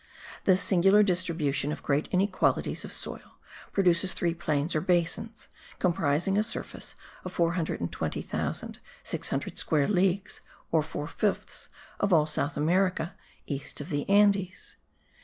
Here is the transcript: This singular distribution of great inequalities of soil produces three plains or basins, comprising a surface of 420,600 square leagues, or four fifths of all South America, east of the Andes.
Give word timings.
This 0.45 0.63
singular 0.63 1.03
distribution 1.03 1.71
of 1.71 1.83
great 1.83 2.07
inequalities 2.11 2.83
of 2.83 2.91
soil 2.91 3.37
produces 3.71 4.13
three 4.15 4.33
plains 4.33 4.73
or 4.75 4.81
basins, 4.81 5.47
comprising 5.77 6.39
a 6.39 6.43
surface 6.43 6.95
of 7.23 7.31
420,600 7.33 9.59
square 9.59 9.87
leagues, 9.87 10.41
or 10.71 10.81
four 10.81 11.07
fifths 11.07 11.69
of 11.99 12.11
all 12.11 12.25
South 12.25 12.57
America, 12.57 13.13
east 13.45 13.79
of 13.79 13.89
the 13.91 14.09
Andes. 14.09 14.75